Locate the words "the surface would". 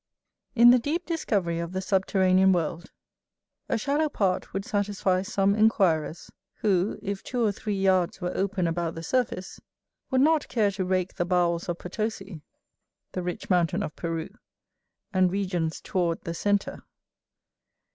8.95-10.21